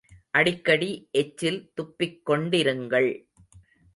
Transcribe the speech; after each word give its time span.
அடிக்கடி 0.29 1.07
எச்சில் 1.11 1.59
துப்பிக்கொண்டிருங்கள். 1.75 3.09